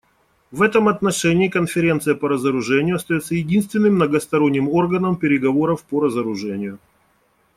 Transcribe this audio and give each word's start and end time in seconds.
В 0.49 0.63
этом 0.63 0.87
отношении 0.87 1.47
Конференция 1.47 2.15
по 2.15 2.27
разоружению 2.27 2.95
остается 2.95 3.35
единственным 3.35 3.93
многосторонним 3.93 4.67
органом 4.67 5.15
переговоров 5.15 5.83
по 5.83 5.99
разоружению. 5.99 6.79